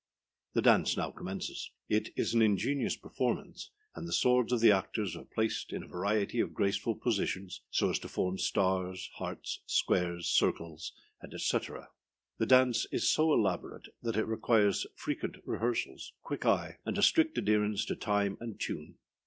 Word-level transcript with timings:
The 0.53 0.63
dance 0.63 0.97
now 0.97 1.11
commences. 1.11 1.69
It 1.87 2.09
is 2.15 2.33
an 2.33 2.41
ingenious 2.41 2.95
performance, 2.97 3.69
and 3.93 4.07
the 4.07 4.11
swords 4.11 4.51
of 4.51 4.59
the 4.59 4.71
actors 4.71 5.15
are 5.15 5.25
placed 5.25 5.71
in 5.71 5.83
a 5.83 5.87
variety 5.87 6.39
of 6.39 6.55
graceful 6.55 6.95
positions, 6.95 7.61
so 7.69 7.91
as 7.91 7.99
to 7.99 8.07
form 8.07 8.39
stars, 8.39 9.11
hearts, 9.17 9.59
squares, 9.67 10.27
circles, 10.27 10.93
&c. 11.21 11.37
&c. 11.37 11.59
The 12.39 12.45
dance 12.47 12.87
is 12.91 13.11
so 13.11 13.31
elaborate 13.31 13.89
that 14.01 14.17
it 14.17 14.25
requires 14.25 14.87
frequent 14.95 15.35
rehearsals, 15.45 16.13
a 16.19 16.21
quick 16.25 16.47
eye, 16.47 16.79
and 16.83 16.97
a 16.97 17.03
strict 17.03 17.37
adherence 17.37 17.85
to 17.85 17.95
time 17.95 18.37
and 18.41 18.59
tune. 18.59 18.95